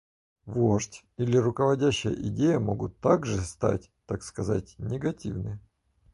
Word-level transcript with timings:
Вождь 0.47 1.05
или 1.17 1.37
руководящая 1.37 2.15
идея 2.15 2.57
могут 2.59 2.97
также 3.01 3.39
стать, 3.41 3.91
так 4.07 4.23
сказать, 4.23 4.73
негативны. 4.79 5.59